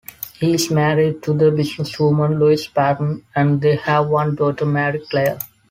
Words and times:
He 0.39 0.55
is 0.55 0.71
married 0.71 1.21
to 1.21 1.33
the 1.33 1.51
businesswoman 1.51 2.39
Louise 2.39 2.65
Patten 2.65 3.23
and 3.35 3.61
they 3.61 3.75
have 3.75 4.07
one 4.07 4.33
daughter, 4.33 4.65
Mary-Claire. 4.65 5.37